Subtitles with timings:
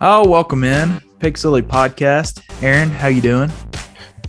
[0.00, 1.00] Oh, welcome in
[1.34, 2.42] Silly Podcast.
[2.62, 3.50] Aaron, how you doing?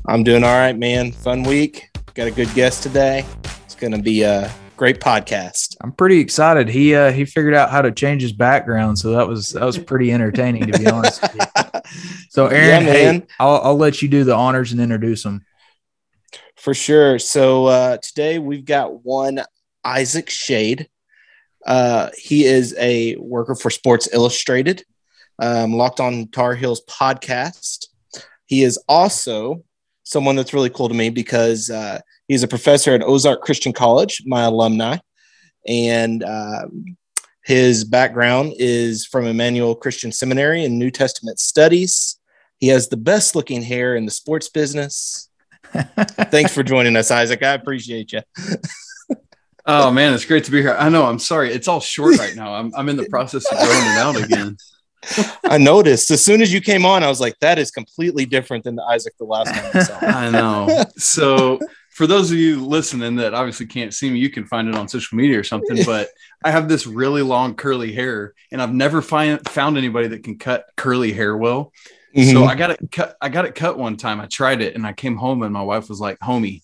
[0.07, 1.11] I'm doing all right, man.
[1.11, 1.89] Fun week.
[2.15, 3.23] Got a good guest today.
[3.65, 5.77] It's going to be a great podcast.
[5.81, 6.69] I'm pretty excited.
[6.69, 9.77] He uh he figured out how to change his background, so that was that was
[9.77, 11.21] pretty entertaining to be honest.
[11.21, 11.41] with you.
[12.29, 13.23] So Aaron, Yeah, hey.
[13.39, 15.43] I'll I'll let you do the honors and introduce him.
[16.55, 17.17] For sure.
[17.17, 19.41] So uh, today we've got one
[19.83, 20.87] Isaac Schade.
[21.65, 24.83] Uh, he is a worker for Sports Illustrated,
[25.39, 27.87] um, Locked on Tar Heels podcast.
[28.45, 29.63] He is also
[30.03, 34.23] someone that's really cool to me because uh, he's a professor at Ozark Christian College,
[34.25, 34.97] my alumni,
[35.67, 36.97] and um,
[37.43, 42.17] his background is from Emmanuel Christian Seminary in New Testament studies.
[42.59, 45.29] He has the best looking hair in the sports business.
[45.73, 47.43] Thanks for joining us, Isaac.
[47.43, 48.21] I appreciate you.
[49.65, 50.75] Oh man, it's great to be here.
[50.79, 51.05] I know.
[51.05, 51.53] I'm sorry.
[51.53, 52.55] It's all short right now.
[52.55, 54.57] I'm, I'm in the process of growing it out again.
[55.45, 58.63] I noticed as soon as you came on, I was like, that is completely different
[58.63, 59.99] than the Isaac the last time I saw.
[60.01, 60.83] I know.
[60.97, 64.75] So for those of you listening that obviously can't see me, you can find it
[64.75, 65.83] on social media or something.
[65.85, 66.09] But
[66.43, 70.37] I have this really long curly hair, and I've never find, found anybody that can
[70.37, 71.73] cut curly hair well.
[72.13, 72.47] So Mhm.
[72.47, 73.15] I got it cut.
[73.21, 74.19] I got it cut one time.
[74.19, 76.63] I tried it, and I came home, and my wife was like, "Homie,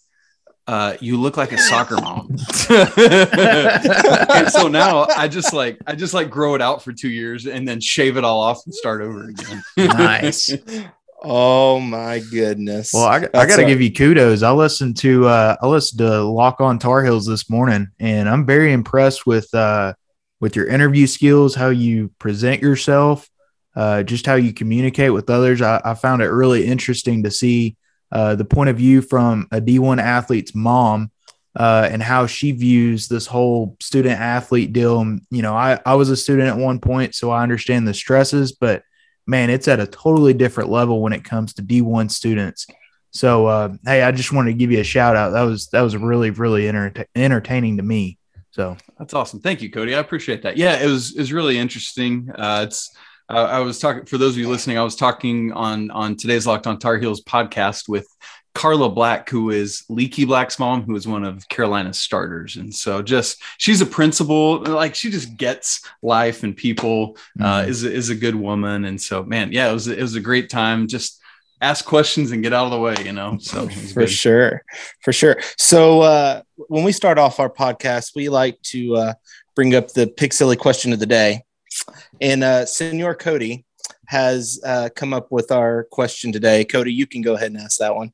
[0.67, 2.29] uh, you look like a soccer mom."
[2.69, 7.45] and so now I just like I just like grow it out for two years
[7.45, 9.63] and then shave it all off and start over again.
[9.77, 10.53] Nice.
[11.23, 12.91] oh my goodness.
[12.93, 14.43] Well, I, I got to a- give you kudos.
[14.43, 18.45] I listened to uh, I listened to Lock on Tar Heels this morning, and I'm
[18.45, 19.93] very impressed with uh,
[20.39, 23.29] with your interview skills, how you present yourself,
[23.75, 25.61] uh, just how you communicate with others.
[25.61, 27.77] I, I found it really interesting to see
[28.11, 31.11] uh, the point of view from a D1 athlete's mom
[31.55, 34.99] uh, and how she views this whole student athlete deal.
[35.01, 37.93] And, you know, I, I was a student at one point, so I understand the
[37.93, 38.83] stresses, but
[39.25, 42.67] man, it's at a totally different level when it comes to D1 students.
[43.11, 45.29] So, uh, hey, I just wanted to give you a shout out.
[45.29, 48.17] That was that was really really enter- entertaining to me.
[48.51, 49.39] So, That's awesome.
[49.39, 49.95] Thank you, Cody.
[49.95, 50.57] I appreciate that.
[50.57, 52.29] Yeah, it was it was really interesting.
[52.35, 52.93] Uh, it's
[53.29, 54.77] uh, I was talking for those of you listening.
[54.77, 58.07] I was talking on on today's Locked On Tar Heels podcast with
[58.53, 63.01] Carla Black, who is Leaky Black's mom, who is one of Carolina's starters, and so
[63.01, 64.59] just she's a principal.
[64.61, 67.17] Like she just gets life and people.
[67.39, 67.67] Uh, Mhm.
[67.67, 70.21] is a- is a good woman, and so man, yeah, it was it was a
[70.21, 70.87] great time.
[70.87, 71.19] Just
[71.61, 73.37] ask questions and get out of the way, you know.
[73.41, 74.09] So for good.
[74.09, 74.61] sure
[75.01, 79.13] for sure so uh when we start off our podcast we like to uh
[79.55, 81.44] bring up the Pig Silly question of the day
[82.21, 83.65] and uh senor cody
[84.07, 87.79] has uh come up with our question today cody you can go ahead and ask
[87.79, 88.11] that one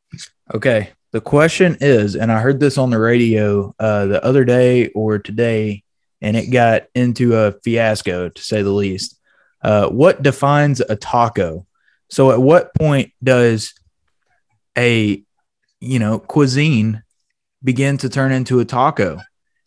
[0.53, 0.91] okay.
[1.11, 5.19] The question is, and I heard this on the radio uh, the other day or
[5.19, 5.83] today,
[6.21, 9.19] and it got into a fiasco to say the least.
[9.61, 11.67] Uh, what defines a taco?
[12.09, 13.73] So, at what point does
[14.77, 15.21] a
[15.81, 17.03] you know cuisine
[17.61, 19.19] begin to turn into a taco?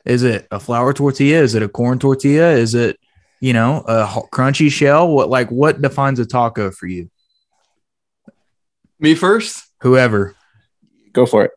[0.06, 1.42] Is it a flour tortilla?
[1.42, 2.52] Is it a corn tortilla?
[2.52, 2.98] Is it
[3.44, 5.08] you know a crunchy shell?
[5.08, 7.10] What like what defines a taco for you?
[8.98, 9.66] Me first.
[9.80, 10.34] Whoever.
[11.12, 11.50] go for it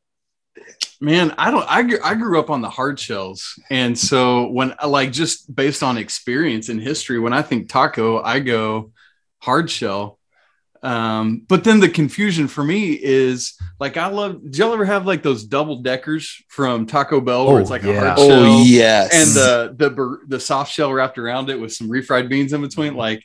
[1.00, 1.66] Man, I don't.
[1.70, 5.84] I grew, I grew up on the hard shells, and so when like just based
[5.84, 8.92] on experience and history, when I think taco, I go
[9.40, 10.17] hard shell.
[10.88, 14.42] Um, but then the confusion for me is like I love.
[14.42, 17.84] Did y'all ever have like those double deckers from Taco Bell where it's Oh, like
[17.84, 17.92] yeah.
[17.92, 18.32] a hard shell?
[18.32, 22.30] oh shell yes and the the the soft shell wrapped around it with some refried
[22.30, 22.96] beans in between?
[22.96, 23.24] Like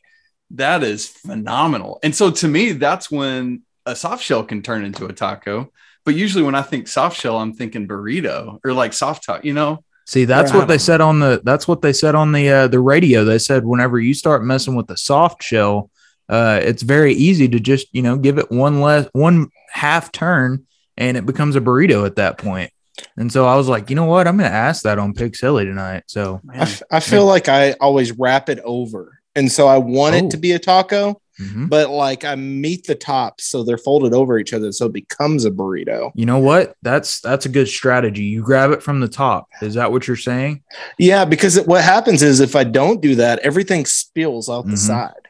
[0.50, 2.00] that is phenomenal.
[2.02, 5.70] And so to me, that's when a soft shell can turn into a taco.
[6.04, 9.54] But usually when I think soft shell, I'm thinking burrito or like soft taco, you
[9.54, 9.84] know?
[10.04, 12.80] See, that's what they said on the that's what they said on the uh, the
[12.80, 13.24] radio.
[13.24, 15.90] They said whenever you start messing with the soft shell,
[16.32, 20.66] uh, it's very easy to just you know give it one less one half turn,
[20.97, 22.70] and it becomes a burrito at that point.
[23.16, 25.34] And so I was like, you know what, I'm going to ask that on Pig
[25.34, 26.05] Silly tonight.
[26.06, 29.79] So I, Man, f- I feel like i always wrap it over and so i
[29.79, 30.19] want Oh.
[30.19, 31.70] it to be a taco mhm.
[31.70, 35.46] but like i meet the tops so they're folded over each other so it becomes
[35.46, 38.25] a burrito you know what, that's that's a good strategy.
[38.25, 39.49] You grab it from the top.
[39.62, 40.62] Is that what you're saying?
[40.99, 44.73] yeah because it, what happens is if i don't do that everything spills out the
[44.73, 44.78] Mhm.
[44.93, 45.21] side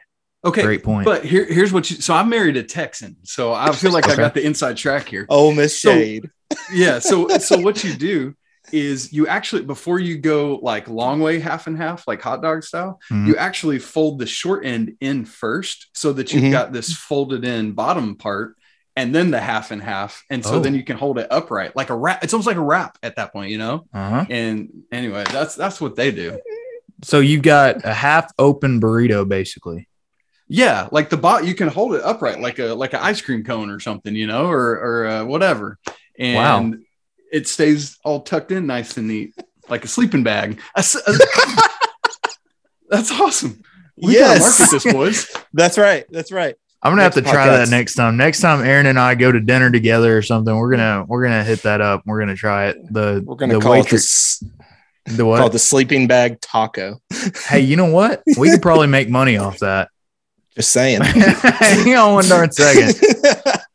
[0.45, 0.61] okay.
[0.63, 1.05] Great point.
[1.05, 3.17] But here, here's what you so I'm married a Texan.
[3.23, 5.25] So I feel like I got the inside track here.
[5.29, 6.29] oh miss So- Schade
[6.71, 8.35] yeah so so what you do
[8.71, 12.63] is you actually before you go like long way half and half like hot dog
[12.63, 13.27] style Mhm.
[13.27, 16.51] you actually fold the short end in first so that you've Mhm.
[16.51, 18.55] got this folded in bottom part
[18.95, 20.59] and then the half and half and so Oh.
[20.59, 23.15] then you can hold it upright like a wrap it's almost like a wrap at
[23.15, 24.25] that point you know uh-huh.
[24.29, 26.39] and anyway that's that's what they do
[27.03, 29.89] So you've got a half open burrito, basically.
[30.47, 33.43] Yeah, like the bot, you can hold it upright like a like an ice cream
[33.43, 35.79] cone or something, you know, or or uh, whatever,
[36.19, 36.79] and Wow.
[37.31, 39.33] it stays all tucked in nice and neat,
[39.69, 40.59] like a sleeping bag.
[40.75, 41.17] A s- a-
[42.89, 43.61] that's awesome.
[43.97, 45.35] We gotta market this, boys.
[45.53, 46.05] That's right.
[46.09, 46.55] That's right.
[46.81, 48.17] I'm gonna have to Next try that next time.
[48.17, 51.43] Next time Aaron and I go to dinner together or something, we're gonna we're gonna
[51.43, 52.01] hit that up.
[52.05, 52.77] We're gonna try it.
[52.91, 54.49] The We're gonna the call waitress, it
[55.05, 55.45] the, the what?
[55.45, 56.99] it the sleeping bag taco.
[57.47, 58.23] hey, you know what?
[58.37, 59.89] We could probably make money off that.
[60.55, 61.01] Just saying.
[61.03, 62.95] Hang on one darn second.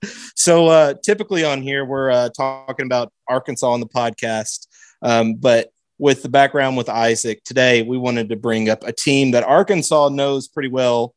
[0.37, 4.67] so uh, typically on here we're uh, talking about Arkansas on the podcast,
[5.03, 9.33] um, but with the background with Isaac today, we wanted to bring up a team
[9.33, 11.15] that Arkansas knows pretty well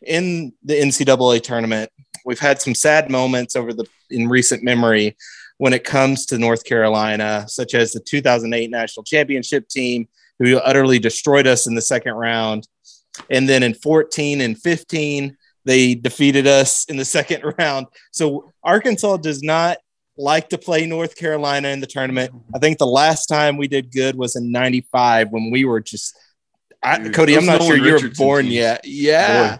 [0.00, 1.90] in the NCAA tournament.
[2.24, 5.16] We've had some sad moments over the in recent memory
[5.58, 10.08] when it comes to North Carolina, such as the 2008 national championship team
[10.38, 12.66] who utterly destroyed us in the second round.
[13.30, 17.86] And then in 14 and 15, they defeated us in the second round.
[18.12, 19.78] So Arkansas does not
[20.18, 22.32] like to play North Carolina in the tournament.
[22.54, 26.16] I think the last time we did good was in 95 when we were just
[26.84, 28.54] I, Dude, Cody, I'm not sure you were born teams.
[28.54, 28.80] yet.
[28.84, 29.58] Yeah.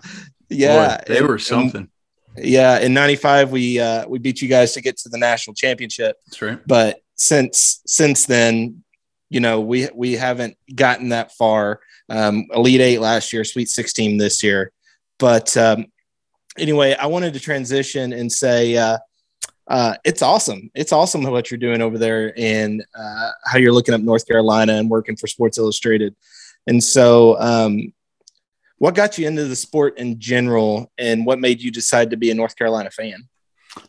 [0.50, 0.96] Yeah.
[0.98, 1.88] Boy, they And- were and- something.
[2.36, 6.16] yeah, in 95 we uh we beat you guys to get to the national championship
[6.26, 6.58] That's right.
[6.66, 8.82] but since since then
[9.30, 11.80] you know we we haven't gotten that far
[12.12, 14.70] um elite eight last year sweet 16 this year
[15.18, 15.86] but um
[16.58, 18.98] anyway i wanted to transition and say uh
[19.68, 20.70] uh, it's awesome.
[20.74, 24.74] It's awesome what you're doing over there and uh, how you're looking up North Carolina
[24.74, 26.14] and working for Sports Illustrated.
[26.66, 27.92] And so, um,
[28.78, 32.32] what got you into the sport in general, and what made you decide to be
[32.32, 33.28] a North Carolina fan?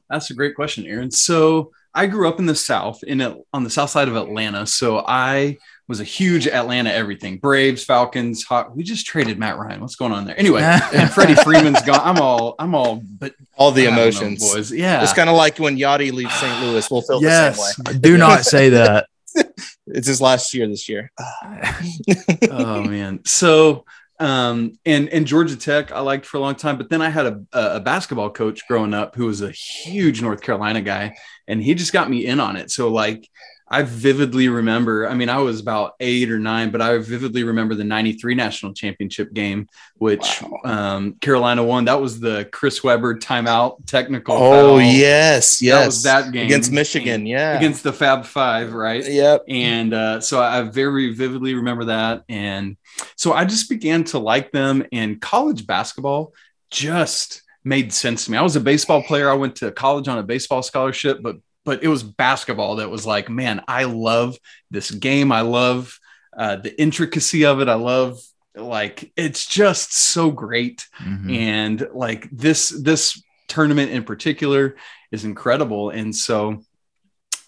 [0.07, 1.09] That's a great question, Aaron.
[1.09, 3.19] So I grew up in the South, in
[3.51, 4.67] on the South side of Atlanta.
[4.67, 5.57] So I
[5.87, 7.37] was a huge Atlanta everything.
[7.37, 8.75] Braves, Falcons, Hawk.
[8.75, 9.81] We just traded Matt Ryan.
[9.81, 10.39] What's going on there?
[10.39, 10.61] Anyway,
[10.93, 11.99] and Freddie Freeman's gone.
[12.01, 14.71] I'm all, I'm all, but All the I don't know, emotions, boys.
[14.71, 16.61] Yeah, It's kind of like when Yadi leaves St.
[16.61, 16.89] Louis.
[16.89, 17.75] We'll feel the yes.
[17.75, 17.99] same way.
[17.99, 19.07] Do not say that.
[19.85, 21.11] It's his last year this year.
[22.49, 23.19] oh man.
[23.25, 23.83] So
[24.17, 27.25] um and and Georgia Tech I liked for a long time, but then I had
[27.25, 31.15] a, a basketball coach growing up who was a huge North Carolina guy,
[31.47, 32.71] and he just got me in on it.
[32.71, 33.29] So like
[33.73, 37.73] I vividly remember, I mean, I was about eight or nine, but I vividly remember
[37.73, 40.59] the 93 national championship game, which Wow.
[40.63, 41.85] um, Carolina won.
[41.85, 44.35] That was the Chris Webber timeout technical.
[44.35, 44.81] Oh foul.
[44.81, 45.79] yes, yes.
[45.79, 47.25] That was that game against Michigan.
[47.25, 47.57] Yeah.
[47.57, 49.03] Against the Fab Five, right?
[49.09, 49.43] yep.
[49.49, 52.23] and uh, so I very vividly remember that.
[52.29, 52.77] And
[53.15, 56.33] so I just began to like them, and college basketball
[56.69, 58.37] just made sense to me.
[58.37, 59.29] I was a baseball player.
[59.31, 63.05] I went to college on a baseball scholarship, but but it was basketball that was
[63.05, 64.37] like, man, I love
[64.71, 65.31] this game.
[65.31, 65.97] I love
[66.37, 67.67] uh, the intricacy of it.
[67.69, 68.19] I love
[68.55, 71.35] like it's just so great Mhm.
[71.35, 74.75] and like this this tournament in particular
[75.11, 76.63] is incredible and so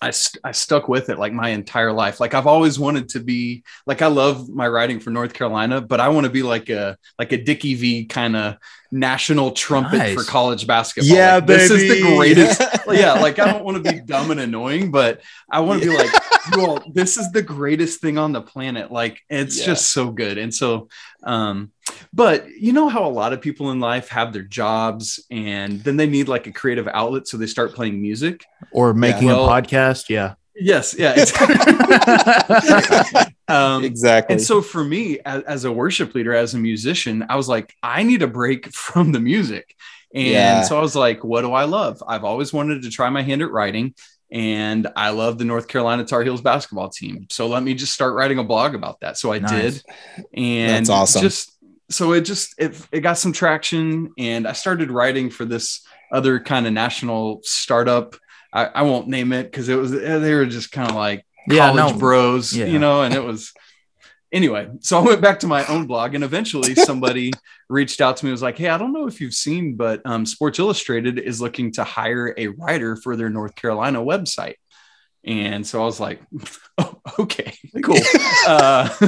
[0.06, 3.20] I, st- I stuck with it like my entire life like i've always wanted to
[3.20, 6.70] be like i love my writing for north carolina but i want to be like
[6.70, 8.58] a like a dickie v kind of
[8.92, 10.16] national trumpet Nice.
[10.16, 12.62] for college basketball Yeah, Like, this is the greatest
[12.92, 15.22] yeah, like I don't want to be dumb and annoying, but
[15.52, 16.12] I want to be like,
[16.58, 18.92] all, this is the greatest thing on the planet.
[18.92, 19.66] Like it's Yeah.
[19.66, 20.38] just so good.
[20.38, 20.88] And so,
[21.24, 21.72] um,
[22.14, 25.98] but you know how a lot of people in life have their jobs and then
[25.98, 28.44] they need like a creative outlet, so they start playing music.
[28.72, 30.10] Or making Well- a podcast.
[30.10, 30.36] Yeah.
[30.58, 31.14] Yes, yeah.
[31.18, 31.34] It's,
[33.48, 34.34] um, exactly.
[34.36, 37.74] and so for me, as, as a worship leader, as a musician, I was like,
[37.84, 39.76] I need a break from the music.
[40.14, 40.62] And Yeah.
[40.64, 42.02] so I was like, what do I love?
[42.08, 43.94] I've always wanted to try my hand at writing.
[44.32, 47.28] And I love the North Carolina Tar Heels basketball team.
[47.30, 49.18] So let me just start writing a blog about that.
[49.18, 49.52] So I Nice.
[49.52, 49.84] did.
[50.34, 51.22] And That's awesome.
[51.22, 51.55] Just
[51.90, 56.40] so it just it, it got some traction and I started writing for this other
[56.40, 58.16] kind of national startup.
[58.54, 61.72] I, I won't name it because it was they were just kind of like Yeah,
[61.72, 62.00] college no.
[62.00, 62.66] bros, Yeah.
[62.66, 63.54] you know, and it was
[64.32, 64.70] anyway.
[64.82, 67.32] So I went back to my own blog, and eventually somebody
[67.70, 68.30] reached out to me.
[68.30, 71.42] and Was like, "Hey, I don't know if you've seen, but um, Sports Illustrated is
[71.42, 74.56] looking to hire a writer for their North Carolina website."
[75.24, 76.22] And so I was like,
[76.78, 77.98] oh, "Okay, cool."
[78.48, 78.90] uh,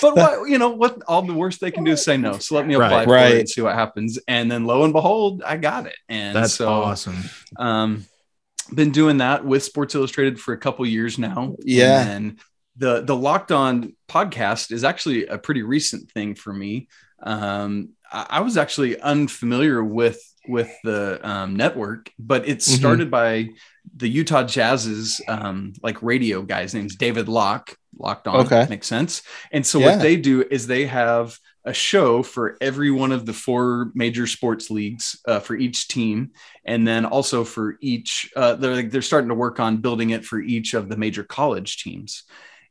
[0.00, 2.38] but what you know, what all the worst they can do is say no.
[2.38, 3.04] So let me apply Right.
[3.04, 4.18] for it and see what happens.
[4.28, 5.96] And then lo and behold, I got it.
[6.08, 7.16] And That's so awesome.
[7.58, 8.04] um,
[8.74, 11.56] been doing that with Sports Illustrated for a couple years now.
[11.62, 12.06] Yeah.
[12.06, 12.38] And
[12.76, 16.88] the the Locked On podcast is actually a pretty recent thing for me.
[17.22, 22.62] Um, I, I was actually unfamiliar with with the um, network, but it Mhm.
[22.78, 23.48] started by
[23.96, 27.76] the Utah Jazz's um, like radio guy's name's David Locke.
[27.98, 28.66] Locked on, Okay.
[28.68, 29.22] makes sense.
[29.52, 29.86] And so Yeah.
[29.86, 34.26] what they do is they have a show for every one of the four major
[34.26, 36.30] sports leagues uh, for each team,
[36.64, 38.30] and then also for each.
[38.36, 41.82] Uh, they're they're starting to work on building it for each of the major college
[41.82, 42.24] teams.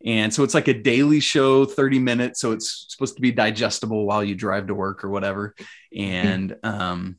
[0.05, 2.39] And so it's like a daily show, 30 minutes.
[2.39, 5.55] So it's supposed to be digestible while you drive to work or whatever.
[5.97, 7.17] And um,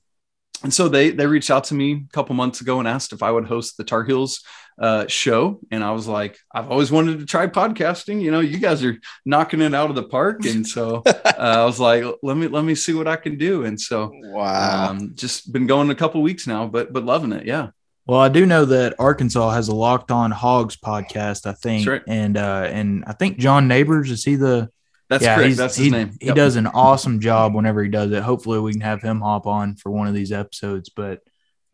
[0.62, 3.22] and so they they reached out to me a couple months ago and asked if
[3.22, 4.42] I would host the Tar Heels
[4.78, 8.20] uh, show, and I was like, I've always wanted to try podcasting.
[8.20, 11.64] You know, you guys are knocking it out of the park, and so uh, I
[11.64, 13.64] was like, let me let me see what I can do.
[13.64, 17.46] And so, wow, um, just been going a couple weeks now, but but loving it.
[17.46, 17.70] Yeah.
[18.06, 22.02] Well, I do know that Arkansas has a Locked On Hogs podcast, I think, right.
[22.06, 24.70] and uh, and I think John Neighbors is he the
[25.08, 25.56] that's yeah, correct.
[25.56, 26.16] That's his he, name.
[26.20, 26.36] He Yep.
[26.36, 28.22] does an awesome job whenever he does it.
[28.22, 30.88] Hopefully, we can have him hop on for one of these episodes.
[30.88, 31.20] But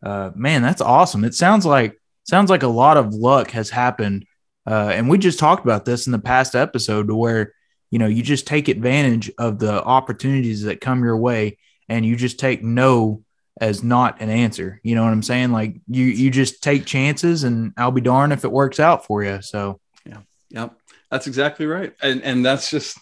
[0.03, 1.23] uh, man, that's awesome.
[1.23, 4.25] It sounds like sounds like a lot of luck has happened,
[4.67, 7.53] uh, and we just talked about this in the past episode, to where
[7.89, 11.57] you know you just take advantage of the opportunities that come your way,
[11.89, 13.23] and you just take no
[13.61, 14.79] as not an answer.
[14.83, 15.51] You know what I'm saying?
[15.51, 19.23] Like you you just take chances, and I'll be darned if it works out for
[19.23, 19.41] you.
[19.41, 20.75] So yeah, Yep,
[21.09, 21.93] that's exactly right.
[22.01, 22.97] And and that's just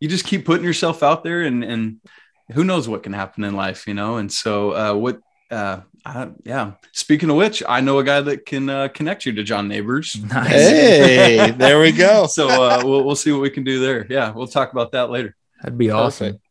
[0.00, 2.00] you just keep putting yourself out there, and and
[2.52, 4.16] who knows what can happen in life, you know.
[4.16, 5.20] And so uh, what?
[5.50, 6.72] Uh, I, yeah.
[6.92, 10.16] Speaking of which, I know a guy that can uh, connect you to John Neighbors.
[10.30, 10.50] nice.
[10.50, 12.26] hey, there we go.
[12.30, 14.06] So uh, we'll we'll see what we can do there.
[14.08, 15.34] Yeah, we'll talk about that later.
[15.62, 16.26] That'd be awesome.
[16.26, 16.42] Perfect.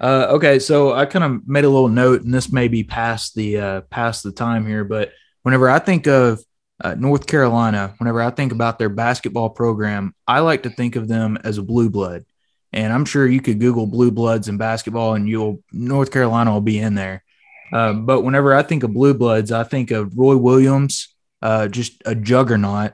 [0.00, 3.34] Uh, okay, so I kind of made a little note, and this may be past
[3.34, 6.42] the uh, past the time here, but whenever I think of
[6.82, 11.08] uh, North Carolina, whenever I think about their basketball program, I like to think of
[11.08, 12.24] them as a blue blood.
[12.72, 16.60] And I'm sure you could Google blue bloods in basketball, and you'll North Carolina will
[16.60, 17.24] be in there.
[17.72, 22.02] Uh, but whenever I think of blue bloods, I think of Roy Williams, uh, just
[22.04, 22.92] a juggernaut.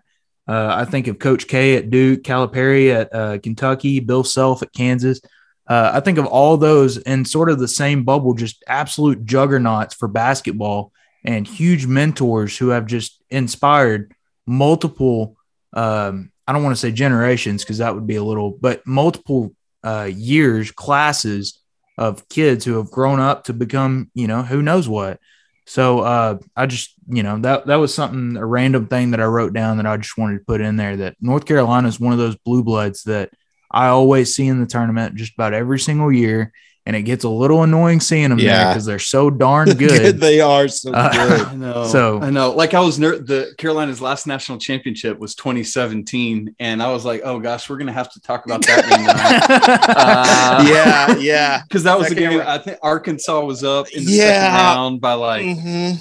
[0.49, 4.73] Uh, I think of Coach K at Duke, Calipari at uh, Kentucky, Bill Self at
[4.73, 5.21] Kansas.
[5.67, 9.95] Uh, I think of all those in sort of the same bubble, just absolute juggernauts
[9.95, 10.93] for basketball
[11.25, 14.15] and huge mentors who have just inspired
[14.47, 15.37] multiple.
[15.73, 19.56] Um, I don't want to say generations because that would be a little, but multiple
[19.87, 21.61] uh, years, classes
[21.97, 25.21] of kids who have grown up to become, you know, who knows what.
[25.67, 29.25] So uh, I just, you know, that that was something a random thing that I
[29.27, 30.97] wrote down that I just wanted to put in there.
[30.97, 33.31] That North Carolina is one of those blue bloods that
[33.71, 36.53] I always see in the tournament just about every single year,
[36.87, 39.79] and it gets a little annoying seeing them there because they're so darn good.
[39.91, 41.47] good they are so Uh, good.
[41.49, 41.85] I know.
[41.89, 42.53] So- I know.
[42.53, 47.23] Like I was ner- the Carolina's last national championship was 2017, and I was like,
[47.25, 48.85] oh gosh, we're gonna have to talk about that.
[49.97, 51.63] Uh, yeah, yeah.
[51.63, 52.31] because that was That the game.
[52.39, 54.29] game- I think Arkansas was up in the Yeah.
[54.53, 55.97] second round by like Mhm.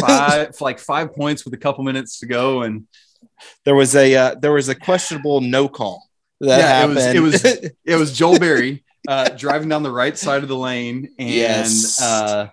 [0.00, 2.84] five, like five points with a couple minutes to go, and
[3.64, 6.08] There was a uh, there was a questionable no call
[6.40, 7.16] that Yeah, it was- happened.
[7.16, 11.10] it was- it was Joel Berry uh, driving down the right side of the lane,
[11.18, 12.00] and Yes.
[12.00, 12.48] uh,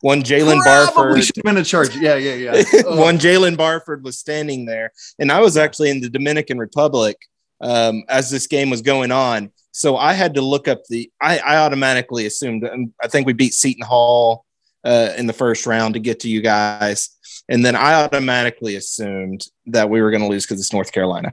[0.00, 1.24] one Jaylen Barford.
[1.24, 1.96] should have been a charge.
[1.96, 2.62] Yeah, yeah, yeah.
[2.86, 3.00] Oh.
[3.00, 7.16] one Jaylen Barford was standing there, and I was actually in the Dominican Republic
[7.60, 9.50] um, as this game was going on.
[9.72, 11.10] So I had to look up the.
[11.20, 12.64] I, I automatically assumed.
[12.64, 14.44] and I think we beat Seton Hall
[14.84, 17.10] uh, in the first round to get to you guys,
[17.48, 21.32] and then I automatically assumed that we were going to lose because it's North Carolina,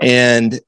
[0.00, 0.60] and.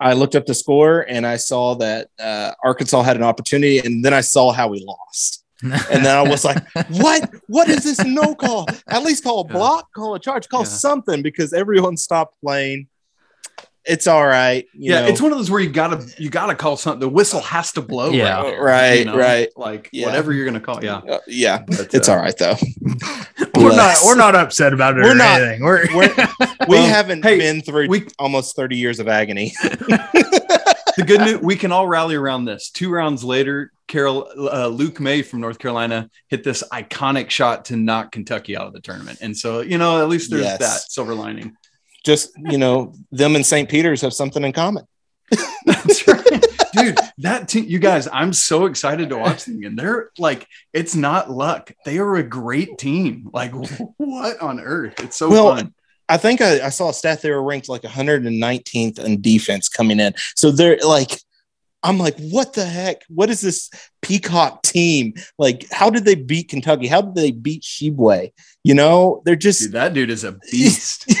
[0.00, 4.04] I looked up the score and I saw that uh, Arkansas had an opportunity, and
[4.04, 5.44] then I saw how we lost.
[5.62, 7.30] And then I was like, what?
[7.46, 8.66] What is this no call?
[8.88, 10.66] At least call a block, call a charge, call Yeah.
[10.66, 12.88] something because everyone stopped playing.
[13.86, 14.66] It's all right.
[14.72, 15.08] you yeah, know.
[15.08, 17.00] it's one of those where you gotta you gotta call something.
[17.00, 18.10] The whistle has to blow.
[18.10, 18.40] Yeah.
[18.40, 19.16] right, Right, you know?
[19.18, 19.48] right.
[19.56, 20.06] Like Yeah.
[20.06, 20.82] whatever you're gonna call.
[20.82, 22.56] Yeah, Uh, yeah, But, it's uh, all right though.
[23.56, 25.42] we're not we're not upset about it We're or not.
[25.42, 25.62] anything.
[25.64, 29.52] We're, We're- we Well, haven't hey, been through we- almost 30 years of agony.
[29.62, 32.70] the good news we can all rally around this.
[32.70, 37.76] Two rounds later, Carol uh, Luke Maye from North Carolina hit this iconic shot to
[37.76, 40.58] knock Kentucky out of the tournament, and so you know at least there's Yes.
[40.58, 41.54] that silver lining.
[42.04, 43.68] Just you know, them and St.
[43.68, 44.86] Peter's have something in common.
[45.66, 46.44] That's right.
[46.74, 50.94] Dude, that team, you guys, I'm so excited to watch them And They're like, it's
[50.94, 51.72] not luck.
[51.84, 53.30] They are a great team.
[53.32, 53.52] Like,
[53.96, 54.94] what on earth?
[54.98, 55.74] It's so Well, fun.
[56.08, 60.00] I think I, I saw a stat they were ranked like 119th in defense coming
[60.00, 60.14] in.
[60.34, 61.20] So they're like,
[61.84, 63.02] I'm like, what the heck?
[63.08, 63.70] What is this
[64.02, 65.14] Peacock team?
[65.38, 66.86] Like, how did they beat Kentucky?
[66.86, 68.32] How did they beat Tshiebwe?
[68.64, 71.14] You know, they're just, Dude, that dude is a beast.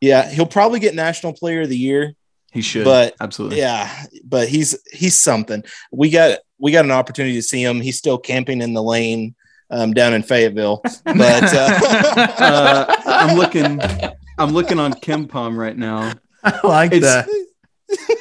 [0.00, 2.14] yeah, he'll probably get National Player of the Year.
[2.52, 2.84] He should.
[2.86, 3.58] But, absolutely.
[3.58, 5.62] Yeah, but he's he's something.
[5.92, 7.82] We got we got an opportunity to see him.
[7.82, 9.34] He's still camping in the lane
[9.68, 10.80] um, down in Fayetteville.
[11.04, 11.78] But uh,
[12.38, 13.78] Uh, I'm looking.
[14.38, 16.14] I'm looking on KenPom right now.
[16.44, 17.28] I like It's- that.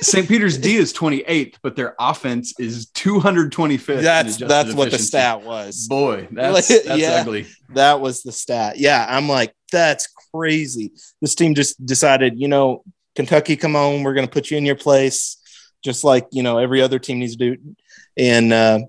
[0.01, 0.27] St.
[0.27, 4.01] Peter's D is 28th, but their offense is 225th.
[4.01, 5.88] That's that's what the stat was.
[5.88, 7.48] Boy, that's, that's yeah, ugly.
[7.70, 8.77] That was the stat.
[8.77, 10.91] Yeah, I'm like, that's crazy.
[11.22, 12.84] This team just decided, you know,
[13.15, 15.38] Kentucky, come on, we're going to put you in your place,
[15.84, 17.75] just like you know every other team needs to do.
[18.17, 18.79] And uh,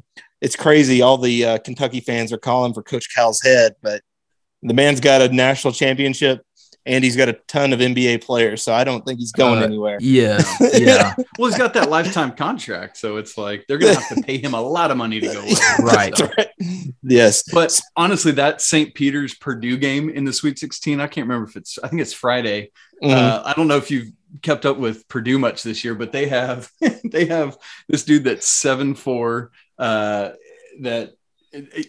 [0.41, 1.03] it's crazy.
[1.03, 4.03] All the uh, Kentucky fans are calling for Coach Cal's head, but
[4.63, 6.43] the man's got a national championship
[6.87, 9.67] and he's got a ton of NBA players, so I don't think he's going uh,
[9.67, 9.99] anywhere.
[10.01, 10.43] Yeah,
[10.75, 11.15] yeah.
[11.39, 14.39] well, he's got that lifetime contract, so it's like they're going to have to pay
[14.39, 15.45] him a lot of money to go.
[15.81, 16.19] right.
[16.19, 16.49] right.
[17.03, 18.95] Yes, but honestly, that St.
[18.95, 21.79] Peter's Purdue game in the Sweet 16, I can't remember if it's.
[21.83, 22.71] I think it's Friday.
[23.03, 23.15] Mm-hmm.
[23.15, 24.13] Uh, I don't know if you've
[24.43, 26.71] kept up with Purdue much this year, but they have
[27.05, 29.51] they have this dude that's seven four.
[29.79, 30.31] Uh,
[30.81, 31.16] that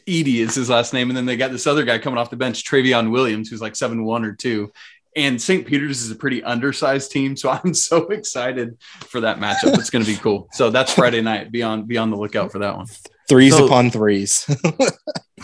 [0.07, 2.35] Edey is his last name, and then they got this other guy coming off the
[2.35, 4.71] bench, Trevion Williams, who's like seven one or two.
[5.15, 5.65] And St.
[5.65, 9.77] Peter's is a pretty undersized team, so I'm so excited for that matchup.
[9.79, 10.47] It's going to be cool.
[10.53, 11.51] So that's Friday night.
[11.51, 12.87] Be on be on the lookout for that one.
[13.27, 14.45] Threes so, upon threes.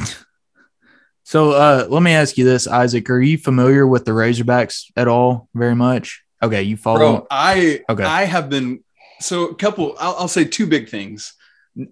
[1.23, 5.07] so uh, let me ask you this, Isaac: Are you familiar with the Razorbacks at
[5.07, 5.49] all?
[5.53, 6.23] Very much.
[6.41, 6.97] Okay, you follow.
[6.97, 8.03] Bro, I okay.
[8.03, 8.83] I have been.
[9.19, 9.95] So a couple.
[9.99, 11.33] I'll, I'll say two big things.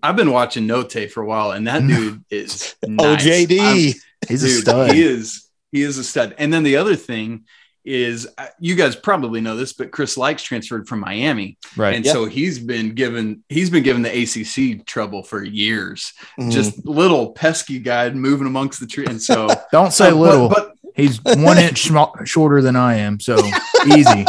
[0.03, 3.25] I've been watching Notae for a while, and that dude is oh, nice.
[3.25, 3.59] OJD.
[3.59, 3.93] I'm,
[4.27, 4.91] He's dude, a stud.
[4.91, 5.47] He is.
[5.71, 6.35] He is a stud.
[6.37, 7.45] And then the other thing
[7.83, 11.95] is, uh, you guys probably know this, but Chris Lykes transferred from Miami, right?
[11.95, 12.13] And yep.
[12.13, 16.13] so he's been given he's been given the ACC trouble for years.
[16.39, 16.51] Mm-hmm.
[16.51, 19.05] Just little pesky guy moving amongst the tree.
[19.07, 21.89] And so don't say little, but, but he's one inch
[22.25, 23.37] shorter than I am, so
[23.87, 24.25] easy.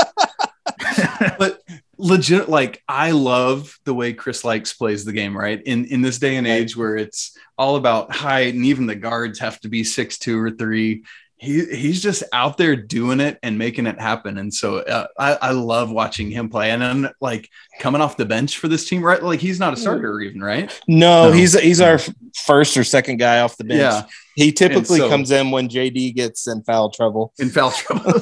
[1.38, 1.61] but
[2.02, 5.62] legit like I love the way Chris Lykes plays the game, right?
[5.62, 9.38] In in this day and age where it's all about height and even the guards
[9.38, 11.04] have to be six two or three.
[11.36, 14.38] He, he's just out there doing it and making it happen.
[14.38, 16.70] And so uh, I, I love watching him play.
[16.70, 17.48] And then like
[17.80, 19.20] coming off the bench for this team, right?
[19.20, 20.70] Like he's not a starter even, right?
[20.86, 21.32] No, no.
[21.32, 21.98] he's he's our
[22.36, 23.80] first or second guy off the bench.
[23.80, 24.04] Yeah.
[24.36, 27.32] He typically so, comes in when JD gets in foul trouble.
[27.38, 28.12] In foul trouble.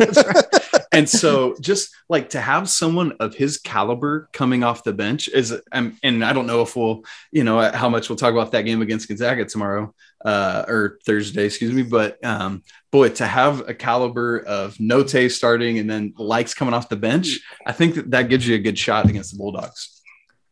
[0.93, 5.55] And so just like to have someone of his caliber coming off the bench is
[5.73, 8.63] um, and I don't know if we'll you know how much we'll talk about that
[8.63, 13.75] game against Gonzaga tomorrow uh, or Thursday excuse me but um, boy to have a
[13.75, 18.29] caliber of Notae starting and then Lykes coming off the bench I think that that
[18.29, 20.01] gives you a good shot against the Bulldogs.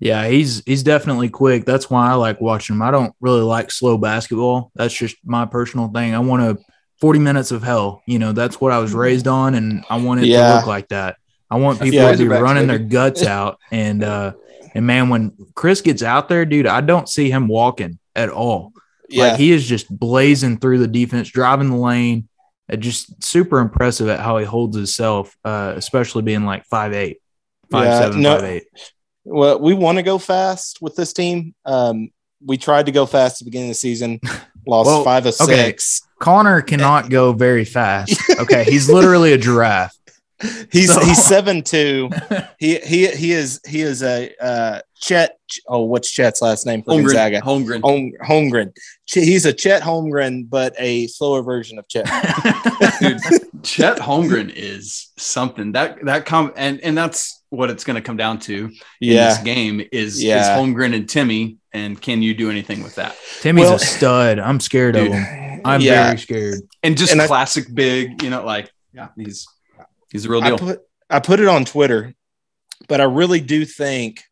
[0.01, 1.65] Yeah, he's he's definitely quick.
[1.65, 2.83] That's why I like watching him.
[2.83, 4.71] I don't really like slow basketball.
[4.77, 6.15] That's just my personal thing.
[6.15, 6.65] I want to
[7.01, 8.03] 40 minutes of hell.
[8.07, 10.49] You know, that's what I was raised on, and I want it yeah.
[10.49, 11.17] to look like that.
[11.51, 13.59] I want people yeah, to be running their guts out.
[13.71, 14.33] And uh
[14.75, 18.73] and man, when Chris gets out there, dude, I don't see him walking at all.
[19.09, 19.29] Yeah.
[19.29, 22.29] Like he is just blazing through the defense, driving the lane.
[22.71, 27.19] Uh, just super impressive at how he holds himself, uh, especially being like five eight,
[27.71, 28.65] five yeah, seven, no, five eight.
[29.25, 31.55] Well, we want to go fast with this team.
[31.65, 32.11] Um,
[32.45, 34.21] we tried to go fast at the beginning of the season,
[34.67, 35.65] lost well, five of okay.
[35.65, 36.03] six.
[36.19, 38.21] Connor cannot go very fast.
[38.39, 39.99] Okay, he's literally a giraffe.
[40.71, 41.01] He's so.
[41.01, 42.09] he's seven two.
[42.59, 45.39] He he he is he is a uh, Chet.
[45.69, 47.03] Oh, what's Chet's last name for Holmgren.
[47.03, 47.41] Gonzaga?
[47.41, 47.81] Holmgren.
[47.83, 48.77] Hom, Holmgren.
[49.07, 52.07] He's a Chet Holmgren, but a slower version of Chet.
[53.01, 53.21] Dude,
[53.63, 58.17] Chet Holmgren is something that that com and and that's what it's going to come
[58.17, 59.11] down to yeah.
[59.11, 60.41] in this game is yeah.
[60.41, 63.17] is Holmgren and Timme, and can you do anything with that?
[63.41, 64.39] Timme's well, a stud.
[64.39, 65.48] I'm scared dude, of him.
[65.69, 66.07] I'm yeah.
[66.07, 66.61] very scared.
[66.83, 69.47] And just and classic I, big, you know, like yeah, he's
[70.11, 70.55] he's a real deal.
[70.55, 72.15] I put, I put it on Twitter,
[72.89, 74.25] but I really do think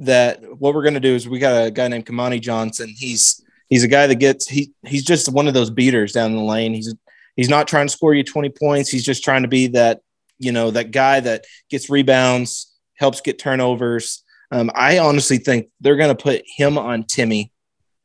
[0.00, 2.92] that what we're going to do is we got a guy named Kamani Johnson.
[2.96, 6.42] He's he's a guy that gets he he's just one of those beaters down the
[6.42, 6.74] lane.
[6.74, 6.94] He's
[7.36, 8.90] he's not trying to score you 20 points.
[8.90, 10.00] He's just trying to be that,
[10.38, 15.96] you know, that guy that gets rebounds, helps get turnovers um, I honestly think they're
[15.96, 17.50] going to put him on Timme,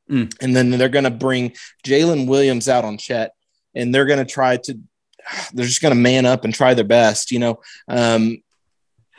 [0.10, 0.34] mm.
[0.42, 1.54] and then they're going to bring
[1.86, 3.32] Jalen Williams out on Chet,
[3.74, 4.80] and they're going to try to.
[5.54, 7.32] They're just going to man up and try their best.
[7.32, 8.44] You know, um,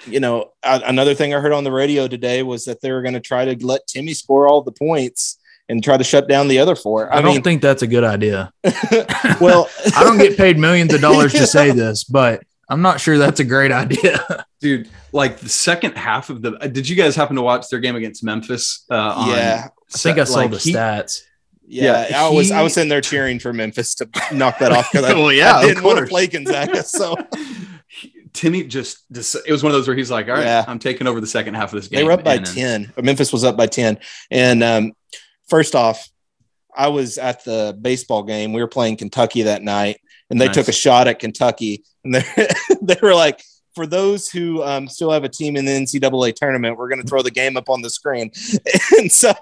[0.06, 0.52] you know.
[0.62, 3.44] another thing I heard on the radio today was that they were going to try
[3.44, 7.12] to let Timme score all the points and try to shut down the other four.
[7.12, 8.52] I, I don't think that's a good idea.
[9.40, 13.18] well, I don't get paid millions of dollars to say this, but I'm not sure
[13.18, 14.46] that's a great idea.
[14.60, 17.96] Dude, like the second half of the did you guys happen to watch their game
[17.96, 18.84] against Memphis?
[18.90, 19.68] Uh, yeah.
[19.94, 21.22] I think I saw like the he, stats.
[21.68, 24.90] Yeah, yeah I was I was in there cheering for Memphis to knock that off
[24.90, 26.82] because I, well, yeah, I didn't want to play Gonzaga.
[26.82, 27.16] So
[28.32, 30.64] Timme just, just, it was one of those where he's like, all right, yeah.
[30.68, 31.98] I'm taking over the second half of this game.
[31.98, 32.92] They were up by and, 10.
[33.02, 33.98] Memphis was up by 10.
[34.30, 34.92] And um,
[35.48, 36.06] first off,
[36.76, 38.52] I was at the baseball game.
[38.52, 40.54] We were playing Kentucky that night, and they nice.
[40.54, 42.24] took a shot at Kentucky, and they
[42.82, 43.42] they were like
[43.74, 47.08] for those who um, still have a team in the NCAA tournament, we're going to
[47.08, 48.30] throw the game up on the screen.
[48.98, 49.34] And so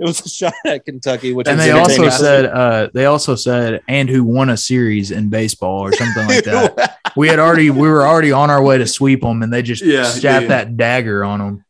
[0.04, 3.34] it was a shot at Kentucky, which and was they also said uh, they also
[3.34, 6.98] said and who won a series in baseball or something like that.
[7.16, 9.84] we had already we were already on our way to sweep them, and they just
[9.84, 10.48] Yeah, stabbed yeah, yeah.
[10.48, 11.64] that dagger on them.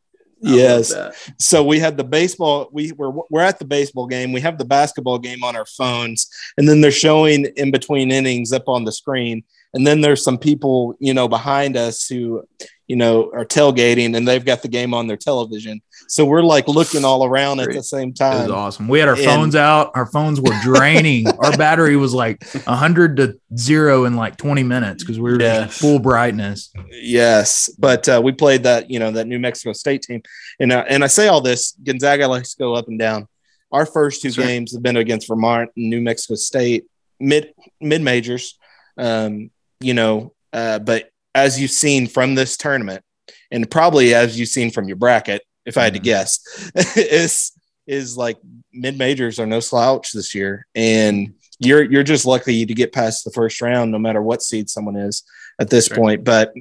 [0.47, 0.95] I yes.
[1.39, 4.65] so we had the baseball we were we're at the baseball game we have the
[4.65, 8.93] basketball game on our phones and then they're showing in between innings up on the
[8.93, 12.43] screen and then there's some people you know behind us who
[12.89, 16.67] you know are tailgating and they've got the game on their television so we're like
[16.67, 18.39] looking all around at the same time.
[18.39, 18.89] It was awesome.
[18.89, 19.93] We had our and- phones out.
[19.95, 21.29] Our phones were draining.
[21.39, 25.79] our battery was like hundred to zero in like twenty minutes because we were Yes.
[25.79, 26.73] full brightness.
[26.91, 30.21] yes but uh, we played that you know that new mexico state team
[30.59, 33.29] and uh, and i say all this gonzaga likes to go up and down
[33.71, 34.45] our first two Sure.
[34.45, 36.87] games have been against vermont and new mexico state
[37.21, 38.59] mid mid majors
[38.99, 43.03] um, you know, uh, but as you've seen from this tournament,
[43.51, 46.05] and probably as you've seen from your bracket, if I had to Mhm.
[46.05, 46.41] guess,
[46.97, 47.53] is
[47.87, 48.39] is like
[48.73, 53.25] mid majors are no slouch this year, and you're you're just lucky to get past
[53.25, 55.23] the first round, no matter what seed someone is
[55.61, 55.97] at this Sure.
[55.97, 56.25] point.
[56.25, 56.53] But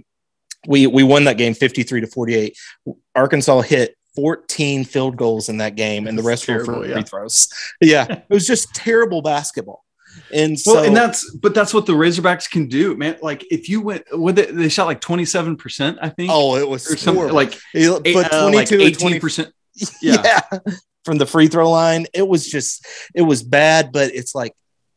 [0.67, 2.57] we we won that game fifty three to forty eight.
[3.15, 3.95] Arkansas hit.
[4.15, 7.01] 14 field goals in that game, and the rest were free yeah.
[7.03, 7.47] throws.
[7.79, 9.85] Yeah, it was just terrible basketball.
[10.33, 13.17] And so, Well, and that's but that's what the Razorbacks can do, man.
[13.21, 16.55] Like if you went with it, they shot like twenty seven percent, I think, oh,
[16.57, 17.35] it was or something horrible.
[17.35, 19.53] like It- eight- but uh, 22 like or eighteen 20 percent.
[20.01, 20.41] yeah.
[21.05, 24.53] From the free throw line it was just it was bad but it's like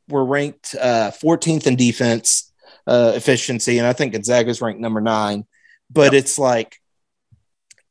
[0.09, 2.53] we're ranked uh 14th in defense
[2.87, 5.47] uh efficiency and i think gonzaga's ranked number nine
[5.91, 6.77] but it's like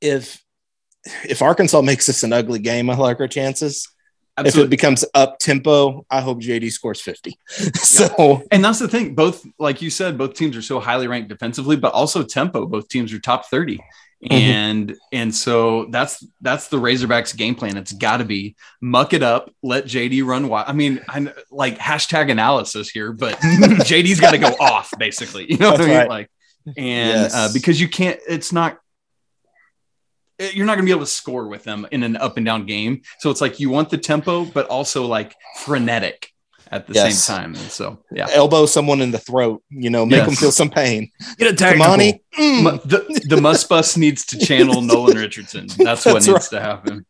[0.01, 0.43] if
[1.27, 3.87] if arkansas makes this an ugly game i like our chances
[4.47, 7.37] if it becomes up tempo i hope jd scores 50
[7.75, 9.15] so And that's the thing.
[9.15, 12.65] Both, like you said, both teams are so highly ranked defensively, but also tempo.
[12.65, 13.77] Both teams are top 30.
[13.77, 14.33] Mm-hmm.
[14.33, 17.75] And and so that's that's the Razorbacks game plan.
[17.77, 20.67] It's got to be muck it up, let JD run wild.
[20.69, 25.49] I mean, I'm like hashtag analysis here, but JD's got to go off basically.
[25.51, 25.97] You know what I That's mean?
[25.97, 26.09] right.
[26.09, 26.29] Like,
[26.77, 27.33] and Yes.
[27.35, 28.77] uh, because you can't, it's not.
[30.41, 32.45] It- You're not going to be able to score with them in an up and
[32.45, 33.01] down game.
[33.19, 36.29] So it's like you want the tempo, but also like frenetic
[36.71, 37.21] at the Yes.
[37.23, 37.49] same time.
[37.55, 38.27] And so, yeah.
[38.31, 40.25] elbow someone in the throat you know make Yes.
[40.27, 41.93] them feel some pain Get a technical.
[41.95, 42.81] Kamani, mm.
[42.83, 45.67] The the Muss Bus needs to channel Nolan Richardson.
[45.77, 47.05] That's what That's needs to happen.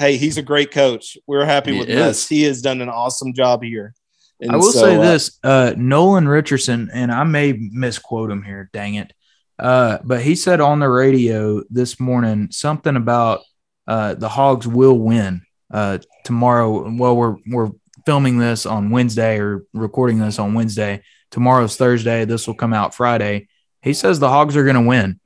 [0.00, 1.16] hey, he's a great coach.
[1.28, 1.96] We're happy He with is.
[1.96, 2.28] this.
[2.28, 3.94] He has done an awesome job here.
[4.40, 8.42] And I will so, say uh, this: uh, Nolan Richardson, and I may misquote him
[8.42, 8.68] here.
[8.72, 9.12] Dang it!
[9.58, 13.42] Uh, but he said on the radio this morning something about
[13.86, 16.90] uh, the Hogs will win uh, tomorrow.
[16.90, 17.70] Well, we're we're
[18.06, 21.02] filming this on Wednesday or recording this on Wednesday.
[21.30, 22.24] Tomorrow's Thursday.
[22.24, 23.48] This will come out Friday.
[23.82, 25.20] He says the Hogs are going to win.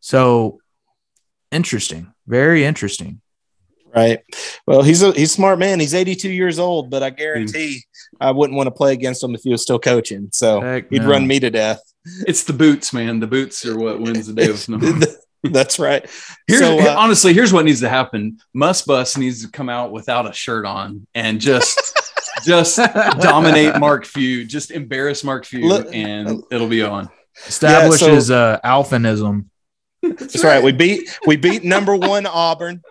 [0.00, 0.60] So
[1.50, 3.20] interesting, very interesting.
[3.94, 4.20] right.
[4.66, 5.80] Well, he's a he's a smart man.
[5.80, 7.82] He's 82 years old, but I guarantee
[8.20, 10.28] I wouldn't want to play against him if he was still coaching.
[10.32, 11.08] So Heck he'd no.
[11.08, 11.80] run me to death.
[12.26, 13.20] It's the boots, man.
[13.20, 14.78] The boots are what wins the day with snow.
[15.44, 16.08] That's right.
[16.46, 18.38] Here's, So, uh, honestly, here's what needs to happen.
[18.54, 21.96] Muss Bus needs to come out without a shirt on and just
[22.44, 27.08] just dominate Mark Few, just embarrass Mark Few, Look- and it'll be on.
[27.46, 29.50] Establishes uh, alphanism.
[30.02, 30.62] That's right.
[30.62, 32.82] We beat we beat number one Auburn.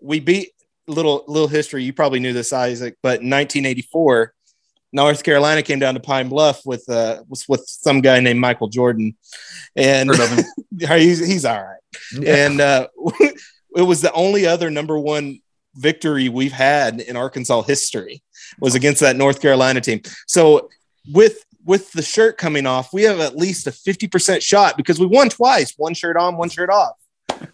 [0.00, 0.50] We beat
[0.86, 1.82] little little history.
[1.82, 4.34] You probably knew this, Isaac, but 1984,
[4.94, 8.68] North Carolina came down to Pine Bluff with uh was with some guy named Michael
[8.68, 9.16] Jordan,
[9.74, 10.44] and Heard of him.
[10.98, 12.24] he's he's all right.
[12.24, 12.88] And uh,
[13.76, 15.40] it was the only other number one
[15.74, 18.22] victory we've had in Arkansas history
[18.60, 20.00] was against that North Carolina team.
[20.28, 20.70] So
[21.12, 25.06] with with the shirt coming off, we have at least a 50% shot because we
[25.06, 26.94] won twice, one shirt on, one shirt off.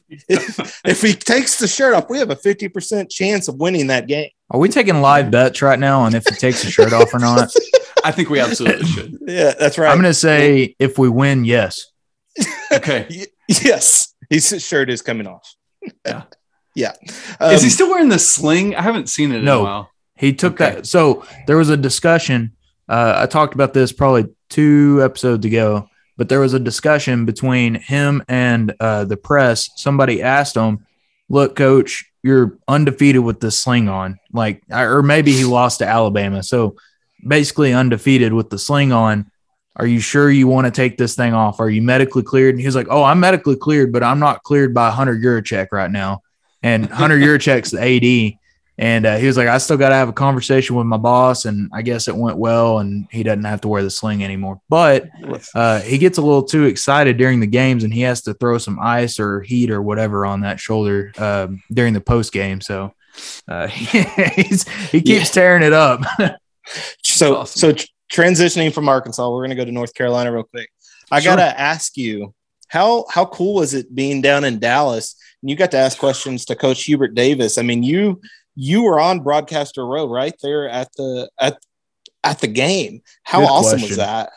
[0.08, 4.06] If, if he takes the shirt off, we have a 50% chance of winning that
[4.06, 4.30] game.
[4.50, 7.18] Are we taking live bets right now on if he takes the shirt off or
[7.18, 7.50] not?
[8.04, 9.18] I think we absolutely should.
[9.26, 9.88] Yeah, that's right.
[9.90, 11.86] I'm going to say if we win, yes.
[12.72, 13.26] Okay.
[13.64, 15.56] Yes, his shirt is coming off.
[16.06, 16.22] Yeah.
[16.76, 16.92] yeah.
[17.42, 18.76] Is he Um, still wearing the sling?
[18.76, 19.62] I haven't seen it in No.
[19.62, 19.90] a while.
[20.16, 20.76] He took Okay.
[20.76, 20.86] that.
[20.86, 22.52] So there was a discussion.
[22.88, 25.88] Uh, I talked about this probably two episodes ago,
[26.20, 29.70] but there was a discussion between him and uh, the press.
[29.76, 30.84] Somebody asked him,
[31.30, 36.42] "Look, coach, you're undefeated with this sling on." Like, or maybe he lost to Alabama,
[36.42, 36.76] so
[37.26, 39.30] basically undefeated with the sling on.
[39.76, 41.58] Are you sure you want to take this thing off?
[41.58, 42.54] Are you medically cleared?
[42.54, 45.68] And he was like, "Oh, I'm medically cleared, but I'm not cleared by Hunter Yurachek
[45.72, 46.20] right now."
[46.62, 48.38] And Hunter Yurachek's the AD.
[48.80, 51.44] And uh, he was like, I still got to have a conversation with my boss,
[51.44, 54.62] and I guess it went well, and he doesn't have to wear the sling anymore.
[54.70, 55.06] But
[55.54, 58.56] uh, he gets a little too excited during the games, and he has to throw
[58.56, 62.62] some ice or heat or whatever on that shoulder uh, during the post game.
[62.62, 62.94] So
[63.46, 65.24] uh, he keeps yeah.
[65.24, 66.00] tearing it up.
[67.02, 67.60] so, awesome.
[67.60, 70.70] so tr- transitioning from Arkansas, we're going to go to North Carolina real quick.
[71.10, 71.36] I sure.
[71.36, 72.32] got to ask you,
[72.68, 75.16] how how cool was it being down in Dallas?
[75.42, 77.58] And you got to ask questions to Coach Hubert Davis.
[77.58, 78.20] I mean, you
[78.60, 81.58] you were on broadcaster row right there at the at
[82.22, 83.00] at the game.
[83.22, 83.88] How Good awesome question.
[83.88, 84.32] was that?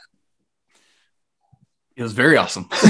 [1.97, 2.69] It was very awesome.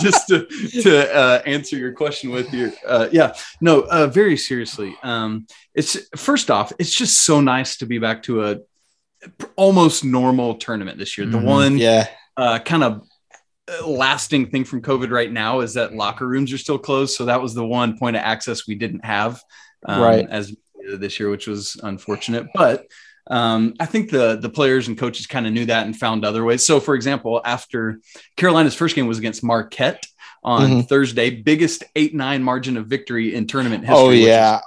[0.00, 0.46] Just to,
[0.82, 4.94] to uh, answer your question with your, uh, yeah, no, uh, very seriously.
[5.02, 8.58] Um, it's first off, it's just so nice to be back to a
[9.56, 11.26] almost normal tournament this year.
[11.26, 11.46] The mm-hmm.
[11.46, 13.04] one, yeah, uh, kind of
[13.86, 17.16] lasting thing from COVID right now is that locker rooms are still closed.
[17.16, 19.42] So that was the one point of access we didn't have
[19.86, 20.54] um, right as
[20.98, 22.46] this year, which was unfortunate.
[22.54, 22.86] But
[23.28, 26.44] um, I think the the players and coaches kind of knew that and found other
[26.44, 26.64] ways.
[26.64, 28.00] So, for example, after
[28.36, 30.04] Carolina's first game was against Marquette
[30.42, 30.80] on mm-hmm.
[30.82, 33.98] Thursday, biggest eight nine margin of victory in tournament history.
[33.98, 34.60] Oh yeah,